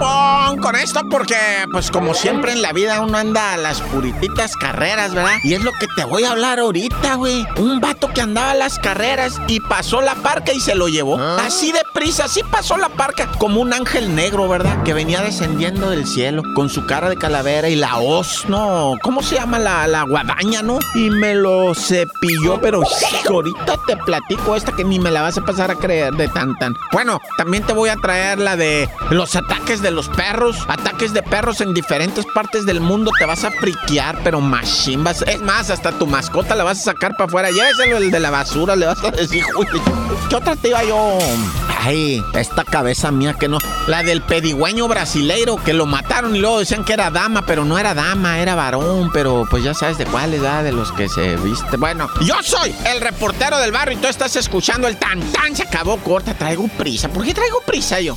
[0.00, 1.36] con esto porque,
[1.70, 5.36] pues como siempre en la vida uno anda a las purititas carreras, ¿verdad?
[5.44, 7.46] Y es lo que te voy a hablar ahorita, güey.
[7.56, 11.18] Un vato que andaba a las carreras y pasó la parca y se lo llevó.
[11.18, 13.30] Así de prisa, así pasó la parca.
[13.38, 14.82] Como un ángel negro, ¿verdad?
[14.82, 18.94] Que venía descendiendo del cielo con su cara de calavera y la hoz, ¿no?
[19.02, 20.78] ¿Cómo se llama la, la guadaña, no?
[20.94, 22.82] Y me lo cepilló, pero
[23.28, 26.56] ahorita te platico esta que ni me la vas a pasar a creer de tan
[26.58, 26.74] tan.
[26.92, 30.56] Bueno, también te voy a traer la de los ataques de los perros.
[30.68, 33.10] Ataques de perros en diferentes partes del mundo.
[33.18, 35.22] Te vas a friquear, pero machimbas.
[35.22, 37.50] Es más, hasta tu mascota la vas a sacar para afuera.
[37.50, 39.66] Lléveselo el de la basura, le vas a decir, "Uy,
[40.28, 41.18] ¿qué otra te iba yo?
[41.82, 43.56] Ay, esta cabeza mía que no.
[43.86, 47.78] La del pedigüeño brasileiro que lo mataron y luego decían que era dama, pero no
[47.78, 49.10] era dama, era varón.
[49.14, 51.78] Pero pues ya sabes de cuál edad de los que se viste.
[51.78, 55.56] Bueno, yo soy el reportero del barrio y tú estás escuchando el tan tan.
[55.56, 57.08] Se acabó corta, traigo prisa.
[57.08, 58.16] ¿Por qué traigo prisa yo?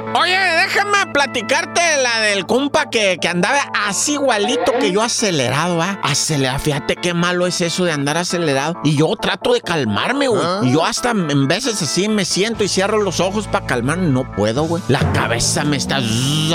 [0.13, 5.99] Oye, déjame platicarte la del compa que, que andaba así igualito que yo acelerado, ¿ah?
[6.03, 6.59] Acelerado.
[6.59, 8.77] Fíjate qué malo es eso de andar acelerado.
[8.83, 10.41] Y yo trato de calmarme, güey.
[10.63, 14.07] Y yo hasta en veces así me siento y cierro los ojos para calmarme.
[14.07, 14.83] No puedo, güey.
[14.89, 16.01] La cabeza me está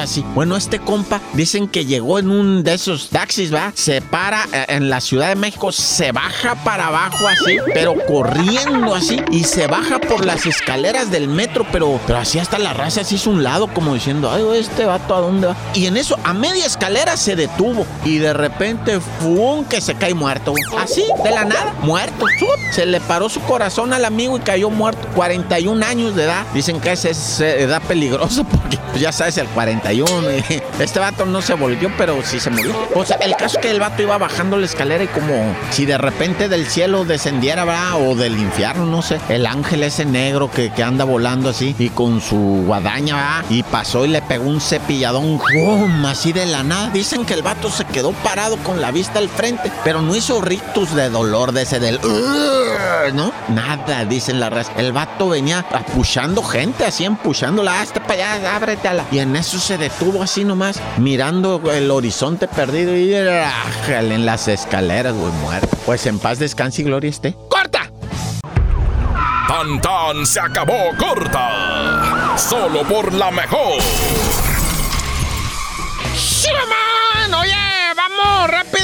[0.00, 0.22] así.
[0.34, 3.72] Bueno, este compa dicen que llegó en un de esos taxis, ¿va?
[3.74, 8.94] Se para eh, en la Ciudad de México, se baja para abajo así, pero corriendo
[8.94, 9.18] así.
[9.30, 13.14] Y se baja por las escaleras del metro, pero, pero así hasta la raza así
[13.14, 15.56] es un lado, como diciendo, ay, este vato a dónde va.
[15.72, 17.86] Y en eso, a media escalera se detuvo.
[18.04, 19.64] Y de repente, ¡fum!
[19.64, 20.52] que se cae muerto.
[20.78, 22.26] Así, de la nada, muerto.
[22.72, 25.06] Se le paró su corazón al amigo y cayó muerto.
[25.14, 26.44] 41 años de edad.
[26.52, 30.32] Dicen que esa es eh, edad peligrosa porque pues, ya sabes, el 41.
[30.32, 32.74] y Este vato no se volvió, pero sí se murió.
[32.94, 35.86] O sea, el caso es que el vato iba bajando la escalera y como si
[35.86, 38.08] de repente del cielo descendiera, ¿verdad?
[38.08, 39.20] O del infierno, no sé.
[39.28, 43.35] El ángel ese negro que, que anda volando así y con su guadaña, ¿verdad?
[43.50, 45.40] Y pasó y le pegó un cepilladón,
[46.06, 46.90] así de la nada.
[46.90, 50.40] Dicen que el vato se quedó parado con la vista al frente, pero no hizo
[50.40, 52.00] ritos de dolor de ese del...
[53.14, 53.32] ¿No?
[53.48, 54.72] Nada, dicen la raza.
[54.76, 59.04] El vato venía apuchando gente, así empuchándola, hasta para allá, ábrete a la...
[59.10, 65.14] Y en eso se detuvo así nomás, mirando el horizonte perdido y en las escaleras,
[65.14, 65.76] güey, muerto.
[65.86, 67.36] Pues en paz descanse y gloria esté.
[67.48, 67.90] ¡Corta!
[69.48, 72.15] Tan tan se acabó corta.
[72.36, 73.82] Solo por la mejor.
[76.14, 77.34] ¡Shuraman!
[77.34, 77.54] Oye,
[77.96, 78.75] vamos rápidamente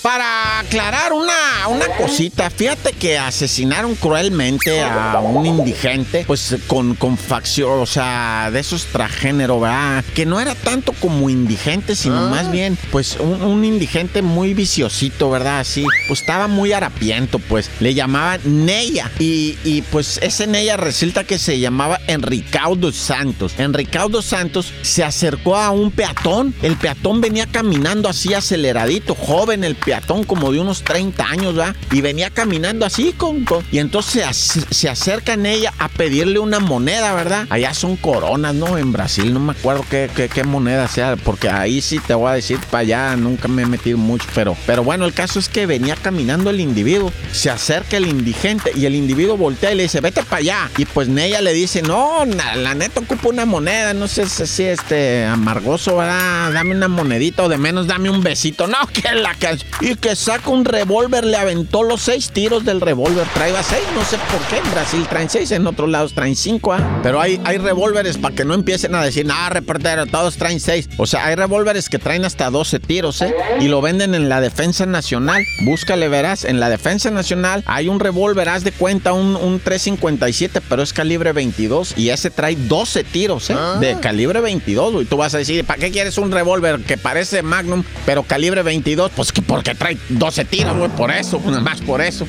[0.00, 2.50] para aclarar una, una cosita.
[2.50, 8.86] Fíjate que asesinaron cruelmente a un indigente, pues con, con facción, o sea, de esos
[8.86, 10.04] transgénero, ¿verdad?
[10.14, 15.30] Que no era tanto como indigente, sino más bien, pues un, un indigente muy viciosito,
[15.30, 15.60] ¿verdad?
[15.60, 19.10] Así, pues estaba muy harapiento, pues le llamaban Neya.
[19.18, 23.54] Y, y pues ese Neya resulta que se llamaba Enricaudo Santos.
[23.58, 26.54] Enricaudo Santos se acercó a un peatón.
[26.62, 31.74] El peatón venía caminando así aceleradito, joven el peatón, como de unos 30 años, ¿verdad?
[31.92, 33.44] Y venía caminando así con.
[33.44, 37.46] con- y entonces se, se acerca en ella a pedirle una moneda, ¿verdad?
[37.50, 38.78] Allá son coronas, ¿no?
[38.78, 42.34] En Brasil, no me acuerdo qué, qué, moneda sea, porque ahí sí te voy a
[42.34, 45.66] decir para allá, nunca me he metido mucho, pero, pero bueno, el caso es que
[45.66, 50.00] venía caminando el individuo, se acerca el indigente y el individuo voltea y le dice,
[50.00, 50.70] vete para allá.
[50.78, 55.24] Y pues Nella le dice, no, la neta ocupo una moneda, no sé si este
[55.24, 56.52] amargoso, ¿verdad?
[56.52, 58.66] Dame una monedita o de menos dame un besito.
[58.76, 59.32] No, que la
[59.80, 63.26] Y que saca un revólver, le aventó los seis tiros del revólver.
[63.34, 64.58] Traía seis, no sé por qué.
[64.58, 67.00] En Brasil traen seis, en otros lados traen cinco, ¿ah?
[67.02, 70.88] Pero hay, hay revólveres para que no empiecen a decir, no, reportero, todos traen seis.
[70.96, 73.34] O sea, hay revólveres que traen hasta 12 tiros, ¿eh?
[73.60, 75.44] Y lo venden en la Defensa Nacional.
[75.62, 80.60] Búscale, verás, en la Defensa Nacional hay un revólver, haz de cuenta, un, un 357,
[80.68, 83.56] pero es calibre 22 y ese trae 12 tiros, ¿eh?
[83.80, 85.06] De calibre 22, güey.
[85.06, 89.10] Tú vas a decir, ¿para qué quieres un revólver que parece Magnum, pero calibre 22?
[89.14, 92.26] Pues que porque trae 12 tiros, güey, por eso, nada más por eso.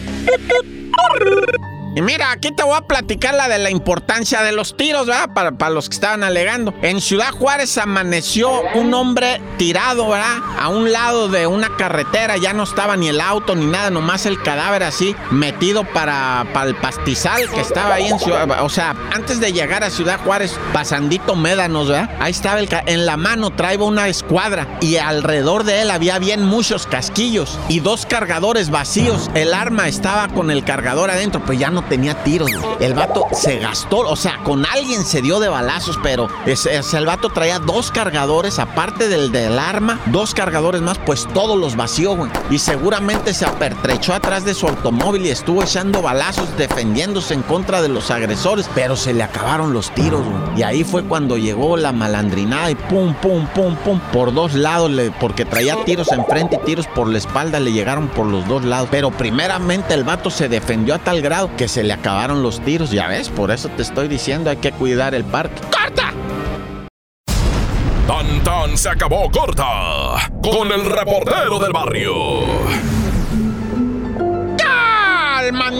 [1.95, 5.33] Y mira, aquí te voy a platicar la de la importancia de los tiros, ¿verdad?
[5.33, 6.73] Para, para los que estaban alegando.
[6.81, 10.37] En Ciudad Juárez amaneció un hombre tirado, ¿verdad?
[10.59, 14.25] A un lado de una carretera, ya no estaba ni el auto ni nada, nomás
[14.25, 18.95] el cadáver así, metido para, para el pastizal que estaba ahí en Ciudad, o sea,
[19.13, 22.09] antes de llegar a Ciudad Juárez, pasandito Médanos, ¿verdad?
[22.19, 26.43] Ahí estaba el, en la mano, traía una escuadra y alrededor de él había bien
[26.43, 29.29] muchos casquillos y dos cargadores vacíos.
[29.33, 32.51] El arma estaba con el cargador adentro, pues ya no tenía tiros.
[32.79, 37.29] El vato se gastó, o sea, con alguien se dio de balazos, pero el vato
[37.29, 42.31] traía dos cargadores, aparte del del arma, dos cargadores más, pues todos los vació, güey.
[42.49, 47.81] Y seguramente se apertrechó atrás de su automóvil y estuvo echando balazos defendiéndose en contra
[47.81, 50.59] de los agresores, pero se le acabaron los tiros, güey.
[50.59, 54.91] Y ahí fue cuando llegó la malandrinada y pum, pum, pum, pum, por dos lados,
[54.91, 58.63] le, porque traía tiros enfrente y tiros por la espalda, le llegaron por los dos
[58.63, 58.87] lados.
[58.91, 63.07] Pero primeramente el vato se defendió a tal grado se le acabaron los tiros, ya
[63.07, 65.61] ves, por eso te estoy diciendo, hay que cuidar el parque.
[65.71, 66.13] ¡Corta!
[68.07, 72.13] Tan tan se acabó corta con el reportero del barrio.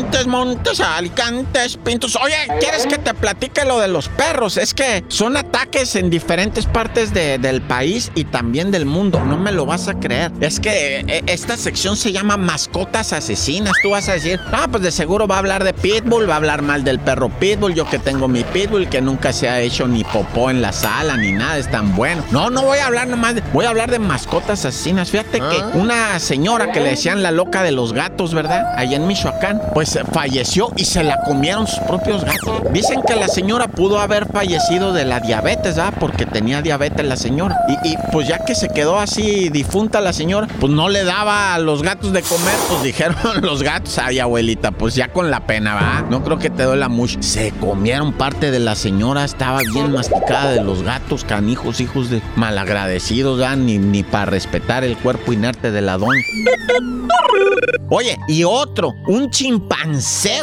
[0.07, 2.15] Montes, Montes, Alicantes, Pintos.
[2.15, 4.55] Oye, ¿quieres que te platique lo de los perros?
[4.55, 9.19] Es que son ataques en diferentes partes del país y también del mundo.
[9.19, 10.31] No me lo vas a creer.
[10.39, 13.73] Es que eh, esta sección se llama Mascotas Asesinas.
[13.83, 16.37] Tú vas a decir, ah, pues de seguro va a hablar de Pitbull, va a
[16.37, 17.73] hablar mal del perro Pitbull.
[17.73, 21.17] Yo que tengo mi Pitbull que nunca se ha hecho ni popó en la sala
[21.17, 22.23] ni nada, es tan bueno.
[22.31, 25.11] No, no voy a hablar nomás, de, voy a hablar de mascotas asesinas.
[25.11, 25.71] Fíjate que ah.
[25.73, 28.73] una señora que le decían la loca de los gatos, ¿verdad?
[28.77, 32.61] Allá en Michoacán pues falleció y se la comieron sus propios gatos.
[32.71, 35.93] Dicen que la señora pudo haber fallecido de la diabetes, ¿ah?
[35.99, 37.55] Porque tenía diabetes la señora.
[37.83, 41.59] Y, pues ya que se quedó así difunta la señora, pues no le daba a
[41.59, 45.75] los gatos de comer, pues dijeron los gatos, ay abuelita, pues ya con la pena,
[45.75, 46.05] ¿va?
[46.09, 47.21] No creo que te duela mucho.
[47.21, 52.21] Se comieron parte de la señora, estaba bien masticada de los gatos, canijos, hijos de
[52.35, 53.55] malagradecidos, ¿ah?
[53.55, 56.21] Ni, ni para respetar el cuerpo inerte de la doña.
[57.89, 59.86] Oye, y otro, un chimpancé,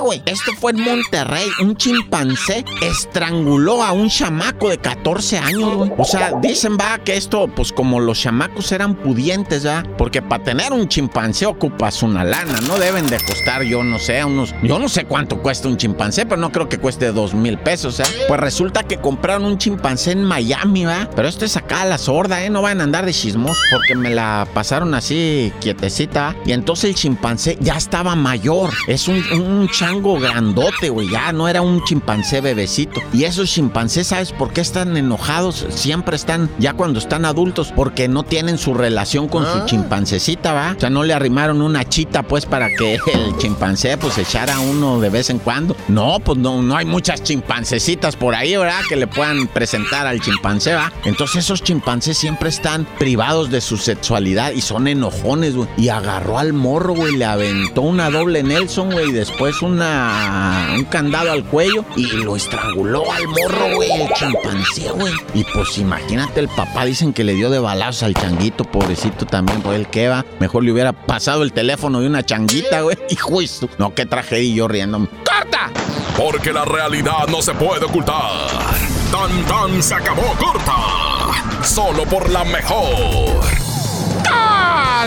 [0.01, 0.23] güey.
[0.27, 1.47] Esto fue en Monterrey.
[1.61, 5.93] Un chimpancé estranguló a un chamaco de 14 años, güey.
[5.99, 9.85] O sea, dicen, va, que esto, pues como los chamacos eran pudientes, ya.
[9.99, 12.61] Porque para tener un chimpancé ocupas una lana.
[12.67, 14.55] No deben de costar, yo no sé, unos.
[14.63, 18.01] Yo no sé cuánto cuesta un chimpancé, pero no creo que cueste dos mil pesos,
[18.01, 18.05] ¿eh?
[18.29, 21.09] Pues resulta que compraron un chimpancé en Miami, ¿va?
[21.15, 22.51] Pero esto es acá a la sorda, ¿eh?
[22.51, 26.35] No van a andar de chismos porque me la pasaron así quietecita.
[26.45, 28.71] Y entonces el chimpancé ya estaba mayor.
[28.87, 29.23] Es un,
[29.71, 31.09] chango grandote, güey.
[31.11, 33.03] Ya no era un chimpancé bebecito.
[33.13, 35.67] Y esos chimpancés, ¿sabes por qué están enojados?
[35.71, 39.67] Siempre están, ya cuando están adultos, porque no tienen su relación con su ah.
[39.67, 40.75] chimpancecita, ¿va?
[40.77, 45.01] O sea, no le arrimaron una chita, pues, para que el chimpancé, pues, echara uno
[45.01, 45.77] de vez en cuando.
[45.89, 48.81] No, pues, no, no hay muchas chimpancecitas por ahí, ¿verdad?
[48.89, 50.93] Que le puedan presentar al chimpancé, ¿va?
[51.05, 55.69] Entonces, esos chimpancés siempre están privados de su sexualidad y son enojones, güey.
[55.77, 61.33] Y agarró al morro, güey, le aventó una doble Nelson, güey, después una, un candado
[61.33, 65.15] al cuello y lo estranguló al morro, güey, el chimpancé, güey.
[65.33, 69.63] Y pues imagínate, el papá dicen que le dio de balazos al changuito, pobrecito también,
[69.63, 70.27] por el que va.
[70.41, 72.99] Mejor le hubiera pasado el teléfono de una changuita, güey.
[73.09, 73.69] Y justo.
[73.79, 75.09] No, qué tragedia yo riéndome.
[75.09, 75.71] ¡Corta!
[76.17, 78.49] Porque la realidad no se puede ocultar.
[79.11, 81.63] Tan tan se acabó corta.
[81.63, 83.64] Solo por la mejor.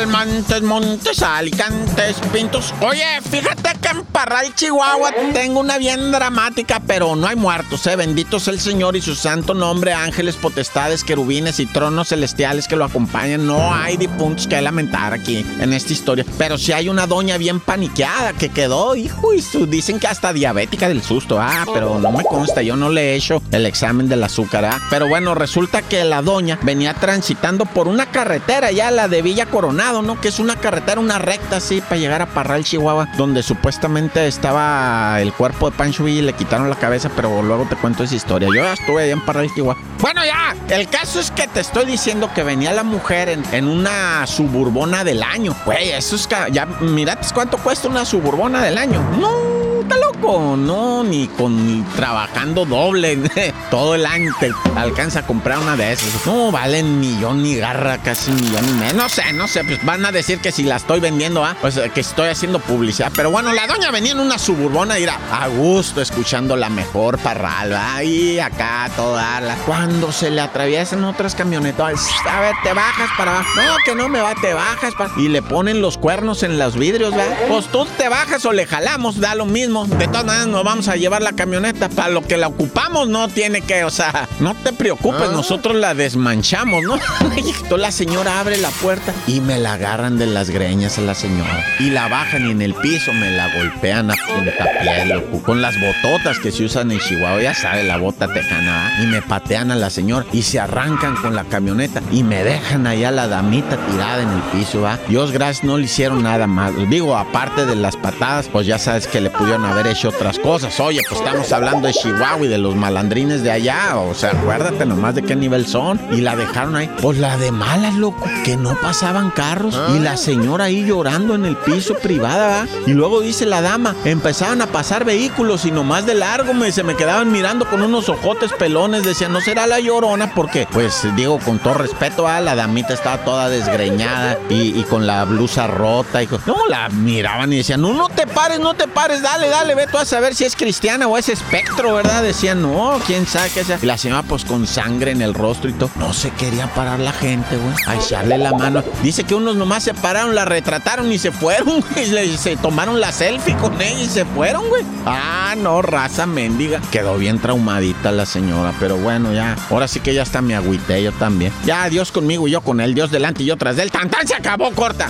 [0.05, 2.73] Montes, Montes, Alicantes, Pintos.
[2.81, 7.95] Oye, fíjate que en Parral, Chihuahua, tengo una bien dramática, pero no hay muertos, ¿eh?
[7.95, 12.75] Bendito sea el Señor y su santo nombre, ángeles, potestades, querubines y tronos celestiales que
[12.75, 13.47] lo acompañan.
[13.47, 16.25] No hay difuntos que lamentar aquí en esta historia.
[16.37, 20.31] Pero sí hay una doña bien paniqueada que quedó, hijo, y su, dicen que hasta
[20.31, 21.39] diabética del susto.
[21.39, 24.79] Ah, pero no me consta, yo no le he hecho el examen del azúcar, ¿ah?
[24.89, 29.47] Pero bueno, resulta que la doña venía transitando por una carretera, ya la de Villa
[29.47, 30.19] Coronada ¿no?
[30.19, 35.21] Que es una carretera, una recta así para llegar a Parral, Chihuahua, donde supuestamente estaba
[35.21, 38.47] el cuerpo de Pancho y le quitaron la cabeza, pero luego te cuento esa historia.
[38.47, 39.81] Yo ya estuve allá en Parral, Chihuahua.
[39.99, 43.67] Bueno, ya, el caso es que te estoy diciendo que venía la mujer en, en
[43.67, 45.55] una suburbona del año.
[45.65, 49.01] Güey, eso es ya, mirad cuánto cuesta una suburbona del año.
[49.19, 49.46] No
[49.87, 53.17] está loco, no, ni con trabajando doble
[53.71, 56.25] todo el año te alcanza a comprar una de esas.
[56.25, 58.93] No, valen millón ni garra, casi millón y medio.
[58.93, 61.55] No sé, no sé, pues van a decir que si la estoy vendiendo, ¿ah?
[61.61, 63.11] pues que estoy haciendo publicidad.
[63.15, 67.17] Pero bueno, la doña venía en una suburbona y era a gusto escuchando la mejor
[67.19, 69.55] parral, ahí acá toda la.
[69.65, 73.49] Cuando se le atraviesan otras camionetas, a ver, te bajas para abajo.
[73.55, 75.11] No, que no me va, te bajas para.
[75.17, 77.37] Y le ponen los cuernos en los vidrios, ¿verdad?
[77.47, 80.87] Pues tú te bajas o le jalamos, da lo mismo De todas maneras, nos vamos
[80.87, 81.89] a llevar la camioneta.
[81.89, 85.31] Para lo que la ocupamos, no tiene que, o sea, no te preocupes, ah.
[85.31, 86.95] nosotros la desmanchamos, ¿no?
[87.35, 91.13] Entonces la señora abre la puerta y me la agarran de las greñas a la
[91.13, 91.65] señora.
[91.79, 95.43] Y la bajan y en el piso me la golpean a punta piel, loco.
[95.43, 99.01] Con las bototas que se usan en Chihuahua, ya sabe, la bota tejana.
[99.03, 102.87] Y me patean a la señora y se arrancan con la camioneta y me dejan
[102.87, 104.97] allá la damita tirada en el piso, ¿va?
[105.07, 106.71] Dios gracias, no le hicieron nada más.
[106.89, 110.79] Digo, aparte de las patadas, pues ya sabes que le pudieron haber hecho otras cosas.
[110.79, 113.97] Oye, pues estamos hablando de Chihuahua y de los malandrines de allá.
[113.97, 115.99] O sea, acuérdate nomás de qué nivel son.
[116.11, 116.89] Y la dejaron ahí.
[117.01, 119.79] Pues la de malas, loco, que no pasaban carros.
[119.95, 122.67] Y la señora ahí llorando en el piso privada, ¿va?
[122.85, 126.83] Y luego dice la dama, empezaban a pasar vehículos y nomás de largo me, se
[126.83, 129.03] me quedaban mirando con unos ojotes pelones.
[129.03, 133.23] Decían, no será la llorona, porque, pues digo, con todo respeto, a la damita estaba
[133.23, 136.23] toda desgreñada y, con la blusa rota.
[136.23, 139.56] Y no, la miraban y decían, no, no te pares, no te pares, dale, dale,
[139.75, 142.23] ve tú a saber si es cristiana o es espectro, ¿verdad?
[142.23, 143.79] Decían, no, quién sabe qué sea.
[143.81, 145.89] Y la señora, pues con sangre en el rostro y todo.
[145.97, 147.73] No se quería parar la gente, güey.
[147.85, 148.83] A echarle la mano.
[149.03, 152.27] Dice que unos nomás se pararon, la retrataron y se fueron, güey.
[152.27, 154.83] Y se tomaron la selfie con ella y se fueron, güey.
[155.05, 156.81] Ah, no, raza mendiga.
[156.91, 159.55] Quedó bien traumadita la señora, pero bueno, ya.
[159.69, 161.51] Ahora sí que ya está mi agüite, yo también.
[161.65, 164.35] Ya, Dios conmigo y yo con él, Dios delante y yo tras del Tan, se
[164.35, 165.09] acabó, corta.